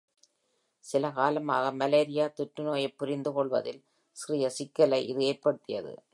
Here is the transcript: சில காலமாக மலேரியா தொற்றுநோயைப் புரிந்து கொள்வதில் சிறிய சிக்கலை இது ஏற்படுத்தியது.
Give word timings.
சில 0.85 1.11
காலமாக 1.11 1.71
மலேரியா 1.71 2.33
தொற்றுநோயைப் 2.37 2.97
புரிந்து 2.97 3.33
கொள்வதில் 3.33 3.83
சிறிய 4.11 4.49
சிக்கலை 4.49 5.07
இது 5.07 5.23
ஏற்படுத்தியது. 5.23 6.03